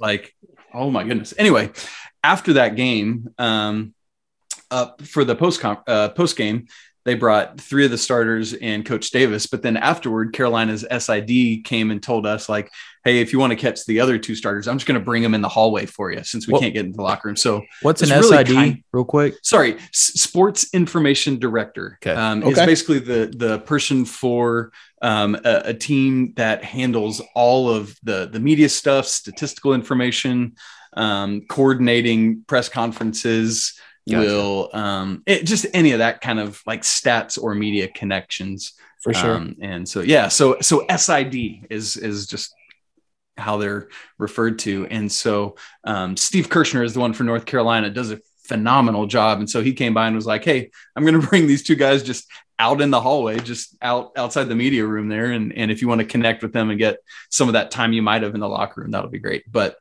[0.00, 0.34] like
[0.72, 1.34] oh my goodness.
[1.36, 1.70] Anyway,
[2.24, 3.94] after that game, um,
[4.70, 6.66] up for the post uh, post game,
[7.08, 9.46] they brought three of the starters and Coach Davis.
[9.46, 12.70] But then afterward, Carolina's SID came and told us, like,
[13.02, 15.22] hey, if you want to catch the other two starters, I'm just going to bring
[15.22, 17.36] them in the hallway for you since we well, can't get into the locker room.
[17.36, 19.36] So what's an really SID, kind, real quick?
[19.42, 21.98] Sorry, S- Sports Information Director.
[22.02, 22.14] Okay.
[22.14, 22.50] Um, okay.
[22.50, 28.28] Is basically the the person for um, a, a team that handles all of the
[28.30, 30.56] the media stuff, statistical information,
[30.92, 34.26] um, coordinating press conferences gotcha.
[34.26, 38.74] will um it, just any of that kind of like stats or media connections.
[39.02, 39.36] For sure.
[39.36, 42.54] Um, and so yeah so so sid is is just
[43.36, 44.86] how they're referred to.
[44.90, 49.38] And so um, steve kirschner is the one for north carolina does a phenomenal job.
[49.38, 51.76] And so he came by and was like hey i'm going to bring these two
[51.76, 52.26] guys just
[52.60, 55.32] out in the hallway just out outside the media room there.
[55.32, 56.98] And and if you want to connect with them and get
[57.30, 59.44] some of that time you might have in the locker room that'll be great.
[59.50, 59.76] But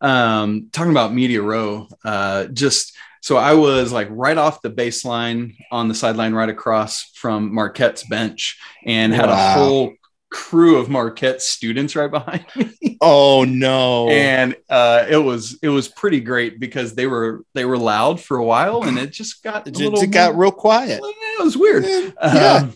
[0.00, 5.56] um, talking about media row, uh, just so I was like right off the baseline
[5.70, 9.32] on the sideline, right across from Marquette's bench, and had wow.
[9.32, 9.92] a whole
[10.30, 12.96] crew of Marquette students right behind me.
[13.00, 14.08] Oh no!
[14.08, 18.36] And uh, it was it was pretty great because they were they were loud for
[18.36, 21.00] a while, and it just got it, little, it got real quiet.
[21.02, 21.84] It was weird.
[21.84, 22.12] Yeah.
[22.20, 22.72] Um,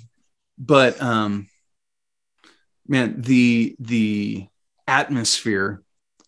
[0.58, 1.48] but um,
[2.86, 4.46] man, the the
[4.86, 5.81] atmosphere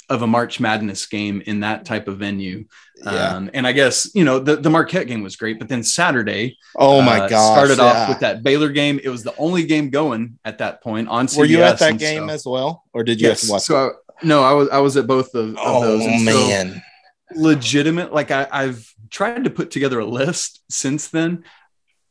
[0.09, 2.67] of a March Madness game in that type of venue.
[2.97, 3.37] Yeah.
[3.37, 6.59] Um, and I guess, you know, the, the Marquette game was great, but then Saturday,
[6.77, 7.85] oh my uh, god, started yeah.
[7.85, 9.01] off with that Baylor game.
[9.03, 11.39] It was the only game going at that point on CBS.
[11.39, 12.85] Were you at that game so, as well?
[12.93, 13.91] Or did you yes, watch so I,
[14.23, 16.03] no, I was, I was at both of, of oh, those.
[16.03, 16.75] And man.
[16.75, 16.81] So
[17.35, 18.13] legitimate.
[18.13, 21.45] Like I, I've tried to put together a list since then,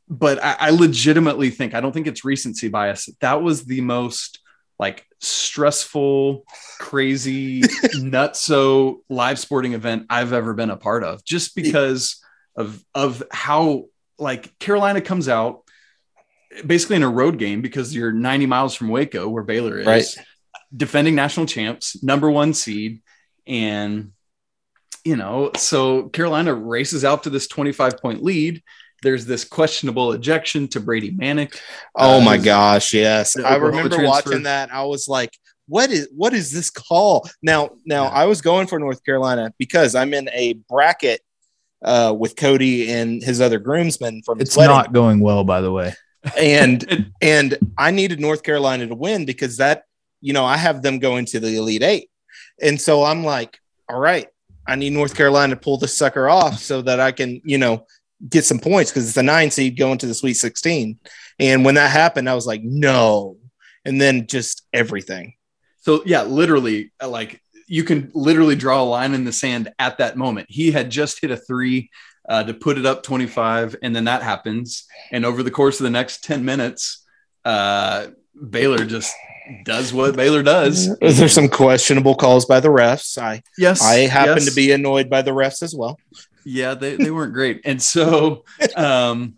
[0.09, 3.09] but I, I legitimately think, I don't think it's recency bias.
[3.21, 4.39] That was the most
[4.83, 6.43] like stressful,
[6.77, 7.61] crazy,
[7.95, 12.21] nutso live sporting event I've ever been a part of, just because
[12.57, 13.85] of of how
[14.19, 15.61] like Carolina comes out
[16.65, 20.25] basically in a road game because you're 90 miles from Waco, where Baylor is, right.
[20.75, 23.01] defending national champs, number one seed,
[23.47, 24.11] and
[25.05, 28.61] you know, so Carolina races out to this 25 point lead
[29.03, 31.59] there's this questionable ejection to Brady Manek.
[31.95, 33.37] Oh uh, my gosh, yes.
[33.37, 34.73] I remember watching that.
[34.73, 35.37] I was like,
[35.67, 37.29] what is what is this call?
[37.41, 38.09] Now, now yeah.
[38.09, 41.21] I was going for North Carolina because I'm in a bracket
[41.83, 45.93] uh, with Cody and his other groomsmen from It's not going well, by the way.
[46.37, 49.83] and and I needed North Carolina to win because that,
[50.21, 52.09] you know, I have them going to the Elite Eight.
[52.61, 54.27] And so I'm like, all right,
[54.67, 57.85] I need North Carolina to pull this sucker off so that I can, you know,
[58.27, 60.99] get some points because it's a nine seed going to the Sweet 16.
[61.39, 63.37] And when that happened, I was like, no.
[63.85, 65.33] And then just everything.
[65.81, 69.97] So, yeah, literally, uh, like you can literally draw a line in the sand at
[69.97, 70.47] that moment.
[70.49, 71.89] He had just hit a three
[72.27, 74.85] uh, to put it up 25, and then that happens.
[75.11, 77.03] And over the course of the next 10 minutes,
[77.43, 78.07] uh,
[78.49, 79.13] Baylor just
[79.65, 80.97] does what Baylor does.
[80.99, 83.17] There's some questionable calls by the refs.
[83.17, 84.49] I yes, I happen yes.
[84.49, 85.99] to be annoyed by the refs as well.
[86.45, 87.61] Yeah, they, they weren't great.
[87.65, 89.35] And so, um,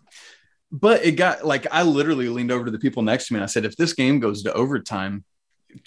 [0.72, 3.44] but it got like I literally leaned over to the people next to me and
[3.44, 5.24] I said, if this game goes to overtime,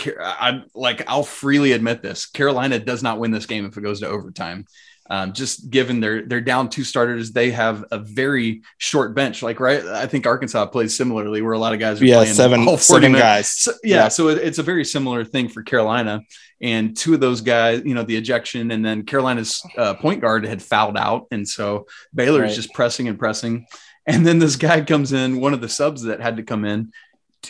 [0.08, 2.26] I like I'll freely admit this.
[2.26, 4.66] Carolina does not win this game if it goes to overtime.
[5.12, 9.42] Um, just given their they're down two starters, they have a very short bench.
[9.42, 12.34] Like right, I think Arkansas plays similarly, where a lot of guys are yeah, playing
[12.36, 13.22] seven, all 40 seven minutes.
[13.24, 13.50] guys.
[13.50, 14.08] So, yeah, Yeah.
[14.10, 16.22] so it, it's a very similar thing for Carolina.
[16.62, 20.46] And two of those guys, you know, the ejection, and then Carolina's uh, point guard
[20.46, 22.56] had fouled out, and so Baylor is Right.
[22.58, 23.66] just pressing and pressing.
[24.06, 26.92] And then this guy comes in, one of the subs that had to come in,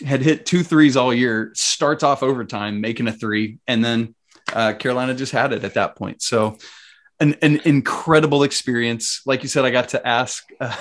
[0.06, 4.14] had hit two threes all year, starts off overtime making a three, and then
[4.54, 6.22] uh, Carolina just had it at that point.
[6.22, 6.56] So.
[7.20, 9.20] An, an incredible experience.
[9.26, 10.72] Like you said, I got to ask, uh,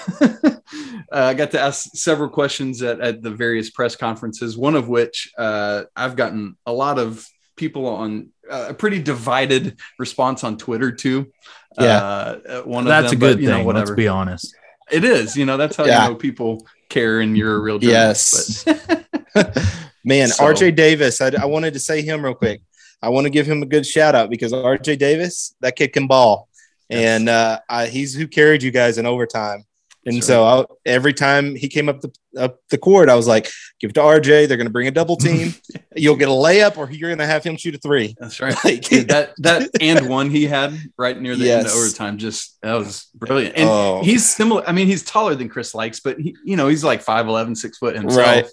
[1.12, 4.58] I got to ask several questions at, at the various press conferences.
[4.58, 7.26] One of which uh, I've gotten a lot of
[7.58, 11.30] people on uh, a pretty divided response on Twitter too.
[11.78, 11.98] Yeah.
[11.98, 13.68] uh, one That's of them, a good but, you know, thing.
[13.68, 14.56] Let's be honest.
[14.90, 16.04] It is, you know, that's how Yeah.
[16.06, 18.66] you know people care and you're a real journalist.
[18.66, 19.16] Yes.
[20.06, 22.62] Man, So- RJ Davis, I, I wanted to say him real quick.
[23.02, 26.08] I want to give him a good shout out because RJ Davis, that kid can
[26.08, 26.50] ball.
[26.90, 27.00] Yes.
[27.20, 29.64] And uh, I, he's who carried you guys in overtime.
[30.06, 33.28] And That's so I, every time he came up the up the court, I was
[33.28, 33.50] like,
[33.82, 34.48] "Give it to RJ.
[34.48, 35.54] They're going to bring a double team.
[35.96, 38.16] You'll get a layup, or you're going to have him shoot a three.
[38.18, 38.56] that's right.
[38.64, 42.74] Like, that that and one he had right near the end of overtime just that
[42.76, 43.58] was brilliant.
[43.58, 44.02] And Oh.
[44.02, 44.64] he's similar.
[44.68, 47.78] I mean, he's taller than Chris Lykes, but he, you know, he's like 5'11, six
[47.78, 48.26] foot himself.
[48.26, 48.46] Right.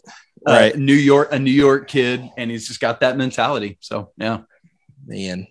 [0.47, 0.77] Uh, Right.
[0.79, 3.79] New York, a New York kid, and he's just got that mentality.
[3.81, 4.41] So yeah.
[5.07, 5.47] Man,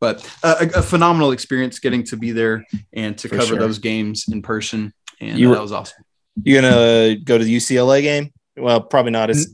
[0.00, 3.58] but uh, a, a phenomenal experience getting to be there and to For cover sure.
[3.58, 4.92] those games in person.
[5.20, 6.04] And You uh, were- that was awesome.
[6.42, 8.30] you gonna go to the UCLA game?
[8.56, 9.30] Well, probably not.
[9.30, 9.46] It's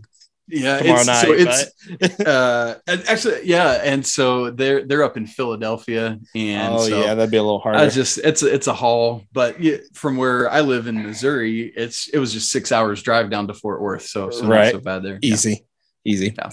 [0.48, 1.24] Yeah, tomorrow it's, night.
[1.24, 6.74] so it's but- uh, and actually yeah, and so they're they're up in Philadelphia, and
[6.74, 7.78] oh so yeah, that'd be a little harder.
[7.80, 12.09] I just it's it's a haul, but yeah, from where I live in Missouri, it's
[12.09, 14.66] it was just six hours drive down to Fort Worth, so so Right.
[14.66, 15.18] not so bad there.
[15.20, 15.32] Yeah.
[15.35, 15.66] easy,
[16.04, 16.32] easy.
[16.38, 16.50] Yeah.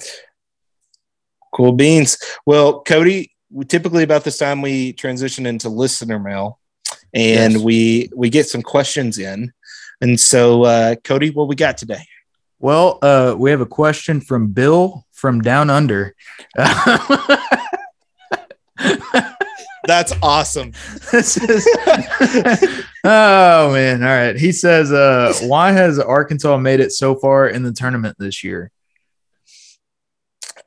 [1.53, 2.17] Cool beans.
[2.45, 6.59] Well, Cody, we- typically about this time we transition into listener mail,
[7.13, 7.61] and Yes.
[7.61, 9.53] we we get some questions in.
[10.01, 12.05] And so, uh, Cody, what we got today?
[12.63, 16.15] Well, uh, we have a question from Bill from Down Under.
[19.85, 20.71] That's awesome.
[21.11, 21.67] This is-
[23.03, 24.01] oh man!
[24.01, 24.37] All right.
[24.37, 28.71] He says, uh, "Why has Arkansas made it so far in the tournament this year?"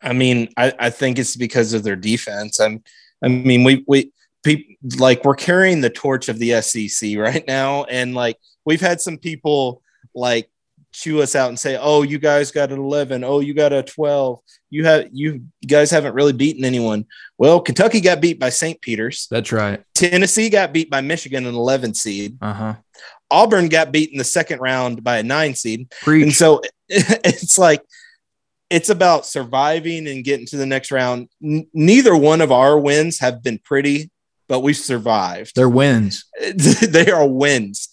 [0.03, 2.61] I mean, I, I think it's because of their defense.
[2.61, 2.85] I'm,
[3.25, 7.85] I mean, we we people like we're carrying the torch of the SEC right now,
[7.85, 9.81] and like we've had some people
[10.15, 10.51] like
[10.97, 13.23] chew us out and say, "Oh, you guys got an 11.
[13.23, 14.41] Oh, you got a 12.
[14.71, 17.05] You have you guys haven't really beaten anyone."
[17.39, 18.81] Well, Kentucky got beat by St.
[18.81, 19.29] Peter's.
[19.31, 19.83] That's right.
[19.95, 22.39] Tennessee got beat by Michigan, an 11 seed.
[22.41, 22.75] Uh huh.
[23.31, 25.93] Auburn got beat in the second round by a nine seed.
[26.23, 27.83] And so it's like
[28.71, 31.29] it's about surviving and getting to the next round.
[31.43, 34.11] N- neither one of our wins have been pretty,
[34.49, 35.53] but we've survived.
[35.55, 36.25] They're wins.
[36.55, 37.89] they are wins.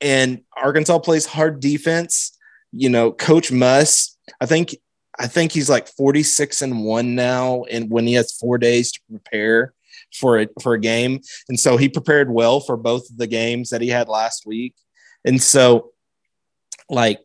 [0.00, 2.37] And Arkansas plays hard defense.
[2.72, 4.76] You know, Coach Muss, I think
[5.18, 9.00] I think he's like 46 and 1 now and when he has 4 days to
[9.10, 9.74] prepare
[10.14, 11.20] for it for a game.
[11.48, 14.74] And so he prepared well for both of the games that he had last week.
[15.24, 15.92] And so
[16.88, 17.20] like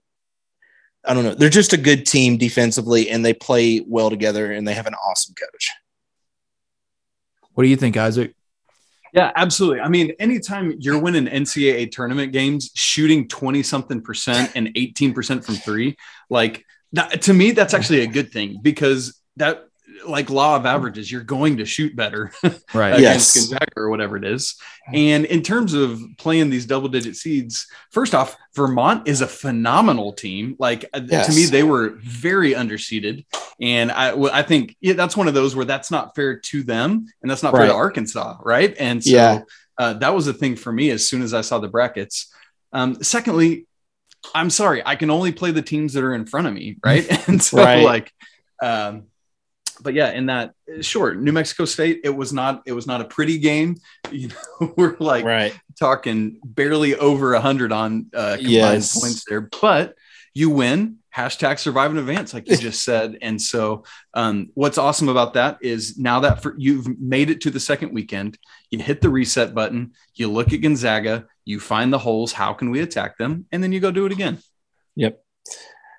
[1.06, 4.68] I don't know, they're just a good team defensively and they play well together and
[4.68, 5.72] they have an awesome coach.
[7.54, 8.34] What do you think, Isaac?
[9.14, 9.80] Yeah, absolutely.
[9.80, 15.56] I mean, anytime you're winning NCAA tournament games, shooting 20 something percent and 18% from
[15.56, 15.96] three,
[16.32, 19.68] like that, to me, that's actually a good thing because that,
[20.08, 22.32] like law of averages, you're going to shoot better
[22.74, 22.94] Right.
[22.96, 23.48] against Yes.
[23.50, 24.56] Gonzaga or whatever it is.
[24.94, 30.14] And in terms of playing these double digit seeds, first off, Vermont is a phenomenal
[30.14, 30.56] team.
[30.60, 33.26] Like uh, to me, they were very underseeded.
[33.62, 37.06] And I, I think yeah, that's one of those where that's not fair to them
[37.22, 38.38] and that's not fair to Arkansas.
[38.44, 38.76] Right.
[38.80, 39.42] And so Yeah.
[39.78, 42.34] uh, that was a thing for me as soon as I saw the brackets.
[42.74, 43.68] Um, secondly,
[44.34, 46.78] I'm sorry, I can only play the teams that are in front of me.
[46.84, 47.06] Right.
[47.28, 47.84] And so Right.
[47.84, 48.12] like,
[48.62, 49.04] um,
[49.84, 53.06] but yeah, in that sure, New Mexico State, it was not it was not a
[53.06, 53.78] pretty game.
[54.12, 55.54] You know, we're like Right.
[55.80, 59.00] talking barely over a hundred on uh, combined Yes.
[59.00, 59.96] points there, but
[60.34, 60.98] you win.
[61.16, 63.18] Hashtag survive and advance, like you just said.
[63.22, 63.84] And so,
[64.16, 67.94] um, what's awesome about that is now that for, you've made it to the second
[67.94, 68.38] weekend,
[68.72, 72.34] you hit the reset button, you look at Gonzaga, you find the holes.
[72.34, 73.46] How can we attack them?
[73.52, 74.40] And then you go do it again.
[74.96, 75.24] Yep.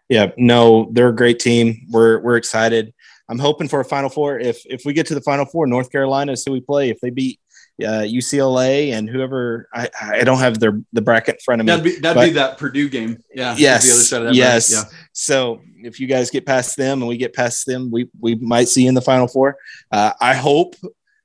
[0.09, 0.33] Yeah.
[0.37, 1.87] No, they're a great team.
[1.91, 2.93] We're we're excited.
[3.29, 4.39] I'm hoping for a Final Four.
[4.39, 6.91] If if we get to the Final Four, North Carolina is who we play.
[6.91, 7.41] If they beat
[7.83, 11.71] uh, UCLA and whoever, I I don't have their the bracket in front of me.
[11.73, 13.19] That'd be that'd be that Purdue game.
[13.35, 13.55] Yeah.
[13.59, 14.35] Yes, The other side of that.
[14.35, 14.73] yes.
[14.73, 14.99] bracket.
[15.13, 18.69] So if you guys get past them and we get past them, we we might
[18.69, 19.57] see you in the Final Four.
[19.91, 20.75] Uh, I hope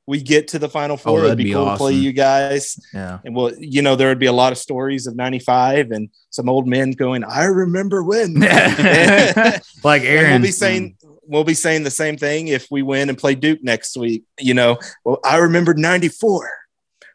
[0.08, 2.12] we get to the final Oh, four, it'd that'd be, be cool to play you
[2.12, 2.80] guys.
[2.96, 3.20] Yeah.
[3.24, 6.50] And well, you know, there would be a lot of stories of 95 and some
[6.50, 8.42] old men going, I remember when.
[8.44, 10.42] And like we'll Aaron.
[10.42, 10.98] be saying
[11.30, 14.26] we'll be saying the same thing if we win and play Duke next week.
[14.40, 16.52] You know, well, I remember 94.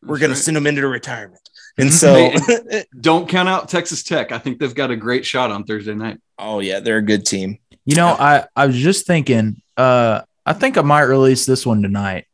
[0.03, 1.41] We're That's gonna send them into retirement.
[1.77, 2.33] And so
[3.01, 4.33] Don't count out Texas Tech.
[4.33, 6.21] I think they've got a great shot on Thursday night.
[6.39, 7.59] oh yeah, they're a good team.
[7.85, 9.61] You know, I I was just thinking.
[9.77, 12.27] Uh, I think I might release this one tonight.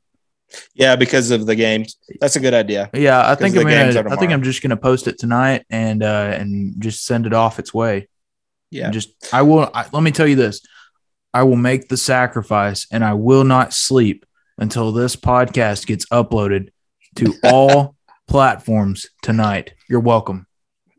[0.74, 1.96] Yeah, because of the games.
[2.20, 2.90] That's a good idea.
[2.92, 4.12] Yeah, I think the I'm games gonna.
[4.12, 4.32] I think.
[4.32, 8.08] I'm just gonna post it tonight and uh and just send it off its way.
[8.70, 8.86] Yeah.
[8.86, 9.70] And just I will.
[9.72, 10.60] I, let me tell you this:
[11.32, 14.26] I will make the sacrifice, and I will not sleep
[14.58, 16.70] until this podcast gets uploaded
[17.16, 17.96] to all
[18.28, 19.74] platforms tonight.
[19.88, 20.46] You're welcome.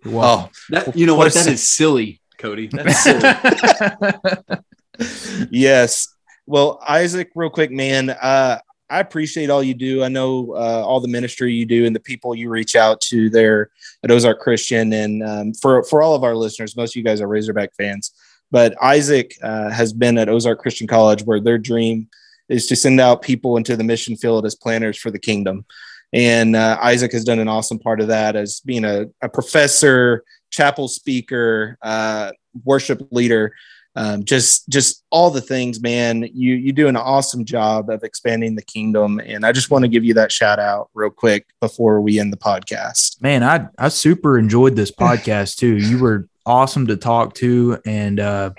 [0.04, 0.50] You're welcome.
[0.54, 1.36] Oh, That you know What what?
[1.36, 2.68] a That si- is silly, Cody.
[2.72, 3.04] That's
[5.00, 5.48] silly.
[5.52, 6.08] yes.
[6.46, 8.10] Well, Isaac, real quick, man.
[8.10, 8.58] Uh,
[8.90, 10.04] I appreciate all you do.
[10.04, 13.30] I know uh, all the ministry you do and the people you reach out to
[13.30, 13.70] there
[14.04, 14.92] at Ozark Christian.
[14.92, 18.12] And um, for for all of our listeners, most of you guys are Razorback fans,
[18.52, 22.10] but Isaac uh, has been at Ozark Christian College, where their dream
[22.50, 25.66] is to send out people into the mission field as planners for the kingdom.
[26.14, 30.24] And uh, Isaac has done an awesome part of that as being a, a professor,
[30.50, 32.32] chapel speaker, uh,
[32.66, 33.54] worship leader
[33.96, 38.56] um, just just all the things man you you do an awesome job of expanding
[38.56, 42.00] the kingdom and i just want to give you that shout out real quick before
[42.00, 45.78] we end the podcast Man, I I super enjoyed this podcast too.
[45.78, 48.52] You were awesome to talk to, and uh,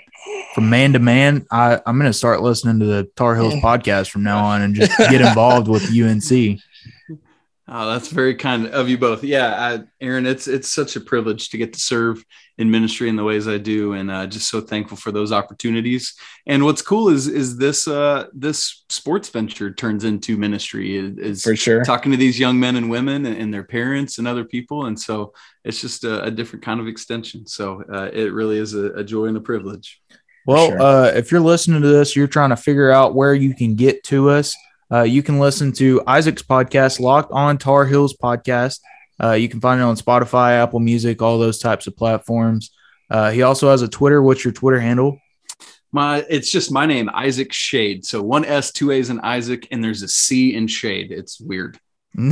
[0.53, 4.23] from man to man, I I'm gonna start listening to the Tar Heels podcast from
[4.23, 6.59] now on and just get involved with UNC.
[7.65, 9.23] Oh, that's very kind of you both.
[9.23, 12.23] Yeah, I, Aaron, it's it's such a privilege to get to serve
[12.57, 16.13] in ministry in the ways I do, and uh, just so thankful for those opportunities.
[16.45, 20.97] And what's cool is is this uh, this sports venture turns into ministry.
[20.97, 24.17] Is, is for sure talking to these young men and women and, and their parents
[24.17, 25.33] and other people, and so
[25.63, 27.47] it's just a, a different kind of extension.
[27.47, 30.01] So uh, it really is a, a joy and a privilege.
[30.45, 30.81] Well, Sure.
[30.81, 34.03] uh, if you're listening to this, you're trying to figure out where you can get
[34.05, 34.53] to us.
[34.93, 38.79] Uh, you can listen to Isaac's podcast, Locked On Tar Heels podcast.
[39.21, 42.71] Uh, you can find it on Spotify, Apple Music, all those types of platforms.
[43.09, 44.21] Uh, he also has a Twitter.
[44.21, 45.17] What's your Twitter handle?
[45.91, 48.05] My it's just my name, Isaac Schade.
[48.05, 51.11] So one S, two A's in Isaac, and there's a C in Schade.
[51.11, 51.79] It's weird.
[52.15, 52.31] and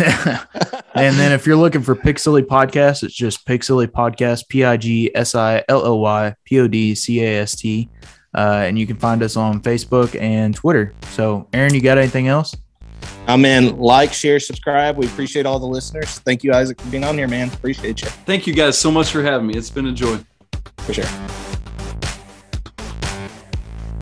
[0.93, 4.78] then if you're looking for Pig Silly Podcast, it's just Pig Silly Podcast, P I
[4.78, 7.89] G S I L L Y P O D C A S T.
[8.34, 10.94] Uh, and you can find us on Facebook and Twitter.
[11.12, 12.56] So, Aaron, you got anything else?
[13.28, 13.78] I am in.
[13.78, 17.28] like share subscribe we appreciate all the listeners thank you isaac for being on here
[17.28, 19.56] man appreciate you Thank you guys so much for having me.
[19.56, 20.20] It's been a joy.
[20.78, 21.06] for sure